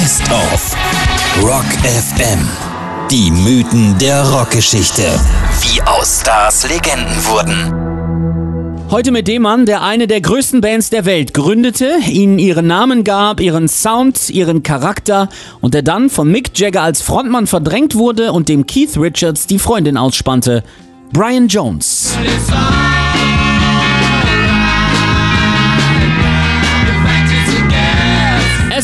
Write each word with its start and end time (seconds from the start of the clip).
Best 0.00 0.22
of 0.32 0.76
Rock 1.42 1.66
FM. 1.84 2.38
Die 3.10 3.30
Mythen 3.30 3.98
der 3.98 4.26
Rockgeschichte. 4.30 5.02
Wie 5.60 5.82
aus 5.82 6.22
Stars 6.22 6.66
Legenden 6.66 7.22
wurden. 7.26 8.90
Heute 8.90 9.10
mit 9.12 9.28
dem 9.28 9.42
Mann, 9.42 9.66
der 9.66 9.82
eine 9.82 10.06
der 10.06 10.22
größten 10.22 10.62
Bands 10.62 10.88
der 10.88 11.04
Welt 11.04 11.34
gründete, 11.34 11.98
ihnen 12.08 12.38
ihren 12.38 12.66
Namen 12.66 13.04
gab, 13.04 13.40
ihren 13.40 13.68
Sound, 13.68 14.30
ihren 14.30 14.62
Charakter 14.62 15.28
und 15.60 15.74
der 15.74 15.82
dann 15.82 16.08
von 16.08 16.32
Mick 16.32 16.58
Jagger 16.58 16.80
als 16.80 17.02
Frontmann 17.02 17.46
verdrängt 17.46 17.94
wurde 17.94 18.32
und 18.32 18.48
dem 18.48 18.64
Keith 18.66 18.96
Richards 18.96 19.48
die 19.48 19.58
Freundin 19.58 19.98
ausspannte. 19.98 20.64
Brian 21.12 21.46
Jones. 21.46 22.16
Es 22.24 22.50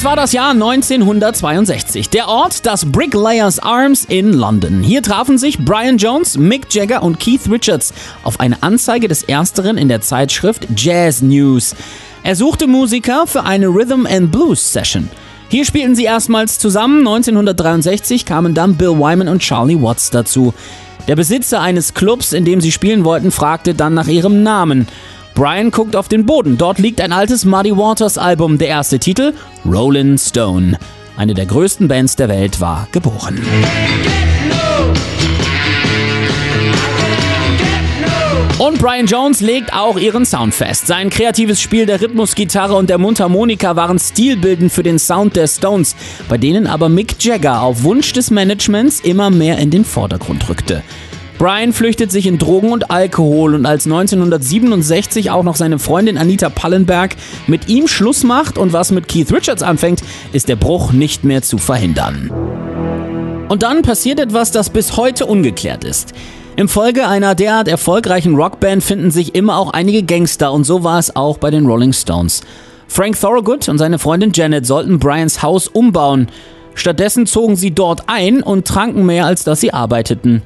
war 0.07 0.14
das 0.14 0.30
Jahr 0.30 0.52
1962. 0.52 2.11
Der 2.11 2.29
Ort, 2.29 2.64
das 2.64 2.85
Bricklayers 2.93 3.58
Arms 3.58 4.04
in 4.04 4.32
London. 4.32 4.81
Hier 4.81 5.03
trafen 5.03 5.36
sich 5.36 5.58
Brian 5.58 5.98
Jones, 5.98 6.39
Mick 6.39 6.72
Jagger 6.72 7.03
und 7.03 7.18
Keith 7.18 7.50
Richards 7.50 7.93
auf 8.22 8.39
eine 8.39 8.62
Anzeige 8.62 9.08
des 9.08 9.25
Ersteren 9.25 9.76
in 9.76 9.89
der 9.89 10.03
Zeitschrift 10.03 10.68
Jazz 10.76 11.22
News. 11.22 11.75
Er 12.22 12.36
suchte 12.36 12.68
Musiker 12.68 13.26
für 13.26 13.43
eine 13.43 13.67
Rhythm 13.67 14.07
and 14.07 14.31
Blues 14.31 14.72
Session. 14.72 15.11
Hier 15.48 15.64
spielten 15.64 15.96
sie 15.96 16.04
erstmals 16.04 16.61
zusammen. 16.61 16.98
1963 16.98 18.25
kamen 18.25 18.54
dann 18.54 18.76
Bill 18.76 18.96
Wyman 18.96 19.26
und 19.26 19.43
Charlie 19.43 19.82
Watts 19.82 20.12
dazu. 20.12 20.54
Der 21.09 21.17
Besitzer 21.17 21.61
eines 21.61 21.95
Clubs, 21.95 22.32
in 22.32 22.45
dem 22.45 22.61
sie 22.61 22.70
spielen 22.70 23.04
wollten, 23.04 23.32
fragte 23.32 23.75
dann 23.75 23.95
nach 23.95 24.07
ihrem 24.07 24.45
Namen. 24.45 24.86
Brian 25.36 25.71
guckt 25.71 25.95
auf 25.96 26.08
den 26.08 26.25
Boden. 26.25 26.57
Dort 26.57 26.79
liegt 26.79 26.99
ein 26.99 27.13
altes 27.13 27.45
Muddy 27.45 27.76
Waters 27.76 28.17
Album. 28.17 28.57
Der 28.57 28.68
erste 28.68 28.99
Titel, 28.99 29.35
Rolling 29.71 30.17
Stone. 30.17 30.79
Eine 31.18 31.35
der 31.35 31.45
größten 31.45 31.89
Bands 31.89 32.17
der 32.17 32.31
Welt 32.31 32.59
war 32.59 32.89
geboren. 32.91 33.39
Und 38.59 38.79
Brian 38.79 39.05
Jones 39.05 39.42
legt 39.42 39.75
auch 39.75 39.98
ihren 39.98 40.25
Sound 40.25 40.55
fest. 40.55 40.87
Sein 40.87 41.11
kreatives 41.11 41.61
Spiel 41.61 41.84
der 41.84 42.01
Rhythmusgitarre 42.01 42.75
und 42.75 42.89
der 42.89 42.97
Mundharmonika 42.97 43.77
waren 43.77 43.98
stilbildend 43.98 44.73
für 44.73 44.83
den 44.83 44.98
Sound 44.98 45.37
der 45.37 45.48
Stones, 45.48 45.95
bei 46.31 46.39
denen 46.39 46.67
aber 46.67 46.89
Mick 46.89 47.23
Jagger 47.23 47.61
auf 47.61 47.83
Wunsch 47.83 48.14
des 48.14 48.31
Managements 48.31 49.01
immer 49.01 49.29
mehr 49.29 49.59
in 49.59 49.70
den 49.70 49.84
Vordergrund 49.84 50.48
rückte. 50.48 50.83
Brian 51.39 51.75
flüchtet 51.75 52.11
sich 52.11 52.27
in 52.27 52.39
Drogen 52.39 52.73
und 52.73 52.91
Alkohol 52.91 53.55
und 53.55 53.67
als 53.67 53.84
1967 53.84 55.31
auch 55.31 55.42
noch 55.42 55.56
seine 55.56 55.79
Freundin 55.79 56.17
Anita 56.17 56.48
Pallenberg 56.48 57.15
mit 57.47 57.69
ihm 57.69 57.89
Schluss 57.89 58.25
macht 58.25 58.56
und 58.56 58.73
was 58.73 58.91
mit 58.91 59.06
Keith 59.06 59.31
Richards 59.31 59.62
anfängt, 59.62 60.01
ist 60.33 60.48
der 60.48 60.57
Bruch 60.57 60.92
nicht 60.92 61.25
mehr 61.25 61.42
zu 61.42 61.59
verhindern. 61.59 62.31
Und 63.48 63.62
dann 63.62 63.83
passiert 63.83 64.19
etwas, 64.19 64.51
das 64.51 64.70
bis 64.70 64.97
heute 64.97 65.27
ungeklärt 65.27 65.84
ist. 65.84 66.14
Im 66.57 66.70
Folge 66.70 67.07
einer 67.07 67.34
derart 67.34 67.69
erfolgreichen 67.69 68.34
Rockband 68.34 68.83
finden 68.83 69.11
sich 69.11 69.34
immer 69.34 69.59
auch 69.59 69.75
einige 69.75 70.03
Gangster 70.03 70.53
und 70.53 70.64
so 70.64 70.84
war 70.84 70.98
es 70.98 71.14
auch 71.14 71.37
bei 71.37 71.51
den 71.51 71.67
Rolling 71.67 71.92
Stones. 71.92 72.41
Frank 72.89 73.20
Thorogood 73.20 73.69
und 73.69 73.77
seine 73.77 73.98
Freundin 73.98 74.33
Janet 74.33 74.64
sollten 74.64 74.98
Brians 74.98 75.42
Haus 75.42 75.69
umbauen. 75.69 76.29
Stattdessen 76.75 77.27
zogen 77.27 77.57
sie 77.57 77.73
dort 77.73 78.05
ein 78.07 78.42
und 78.42 78.67
tranken 78.67 79.05
mehr, 79.05 79.27
als 79.27 79.45
dass 79.45 79.61
sie 79.61 79.75
arbeiteten. 79.75 80.42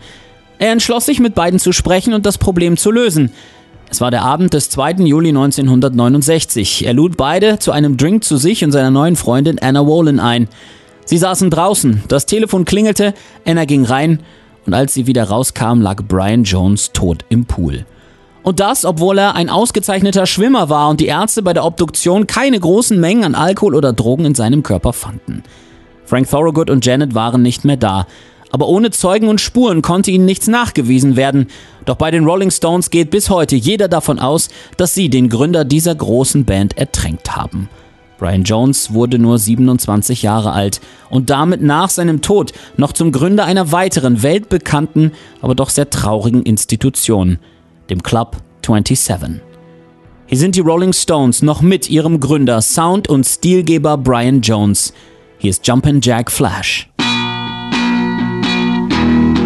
Er 0.61 0.73
entschloss 0.73 1.07
sich, 1.07 1.21
mit 1.21 1.35
beiden 1.35 1.59
zu 1.59 1.73
sprechen 1.73 2.13
und 2.13 2.27
das 2.27 2.37
Problem 2.37 2.77
zu 2.77 2.91
lösen. 2.91 3.33
Es 3.91 4.03
war 4.03 4.11
der 4.11 4.23
Abend 4.23 4.53
des 4.53 4.69
2. 4.69 4.93
Juli 5.07 5.31
1969. 5.31 6.85
Er 6.85 6.93
lud 6.93 7.17
beide 7.17 7.59
zu 7.59 7.73
einem 7.73 7.97
Drink 7.97 8.25
zu 8.25 8.37
sich 8.37 8.63
und 8.63 8.71
seiner 8.71 8.91
neuen 8.91 9.17
Freundin 9.17 9.59
Anna 9.59 9.87
Wolin 9.87 10.21
ein. 10.21 10.49
Sie 11.07 11.17
saßen 11.17 11.49
draußen, 11.49 12.03
das 12.09 12.27
Telefon 12.27 12.67
klingelte, 12.67 13.15
Anna 13.47 13.65
ging 13.65 13.87
rein 13.87 14.21
und 14.67 14.75
als 14.75 14.93
sie 14.93 15.07
wieder 15.07 15.25
rauskam, 15.25 15.81
lag 15.81 16.03
Brian 16.07 16.45
Jones 16.45 16.93
tot 16.93 17.25
im 17.31 17.47
Pool. 17.47 17.87
Und 18.43 18.61
das, 18.61 18.85
obwohl 18.85 19.17
er 19.17 19.37
ein 19.37 19.49
ausgezeichneter 19.49 20.27
Schwimmer 20.27 20.69
war 20.69 20.91
und 20.91 21.01
die 21.01 21.07
Ärzte 21.07 21.43
bei 21.43 21.55
der 21.55 21.65
Obduktion 21.65 22.27
keine 22.27 22.61
großen 22.61 23.01
Mengen 23.01 23.25
an 23.25 23.35
Alkohol 23.35 23.75
oder 23.75 23.95
Drogen 23.95 24.27
in 24.27 24.35
seinem 24.35 24.63
Körper 24.63 24.93
fanden. 24.93 25.43
Frank 26.05 26.29
Thorogood 26.29 26.69
und 26.69 26.85
Janet 26.85 27.15
waren 27.15 27.41
nicht 27.41 27.65
mehr 27.65 27.79
da 27.79 28.07
aber 28.51 28.69
ohne 28.69 28.91
Zeugen 28.91 29.29
und 29.29 29.41
Spuren 29.41 29.83
konnte 29.83 30.11
ihnen 30.11 30.25
nichts 30.25 30.49
nachgewiesen 30.49 31.17
werden. 31.17 31.47
Doch 31.85 31.97
bei 31.97 32.11
den 32.11 32.25
Rolling 32.25 32.51
Stones 32.51 32.91
geht 32.91 33.11
bis 33.11 33.31
heute 33.31 33.57
jeder 33.57 33.89
davon 33.89 34.19
aus, 34.19 34.49
dass 34.77 34.95
sie 34.95 35.09
den 35.09 35.29
Gründer 35.29 35.65
dieser 35.65 35.95
großen 35.95 36.45
Band 36.45 36.77
ertränkt 36.77 37.37
haben. 37.37 37.69
Brian 38.19 38.45
Jones 38.45 38.93
wurde 38.93 39.19
nur 39.19 39.39
27 39.39 40.23
Jahre 40.23 40.53
alt 40.53 40.83
und 41.09 41.31
damit 41.31 41.63
nach 41.63 41.89
seinem 41.89 42.21
Tod 42.21 42.53
noch 42.77 42.93
zum 42.93 43.13
Gründer 43.13 43.47
einer 43.47 43.73
weiteren 43.73 44.23
weltbekannten, 44.23 45.13
aber 45.41 45.55
doch 45.55 45.71
sehr 45.71 45.89
traurigen 45.89 46.43
Institution, 46.43 47.39
dem 47.89 48.03
Club 48.03 48.37
27. 48.67 49.41
Hier 50.27 50.39
sind 50.39 50.55
die 50.55 50.61
Rolling 50.61 50.93
Stones 50.93 51.41
noch 51.41 51.63
mit 51.63 51.89
ihrem 51.89 52.21
Gründer, 52.21 52.61
Sound- 52.61 53.09
und 53.09 53.25
Stilgeber 53.25 53.97
Brian 53.97 54.43
Jones. 54.43 54.93
Hier 55.39 55.51
ist 55.51 55.67
Jumpin' 55.67 56.03
Jack 56.03 56.31
Flash. 56.31 56.90
Thank 59.01 59.39
you. 59.39 59.40